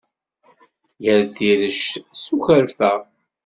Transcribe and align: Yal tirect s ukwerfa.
Yal 1.03 1.21
tirect 1.35 1.91
s 2.21 2.23
ukwerfa. 2.35 2.91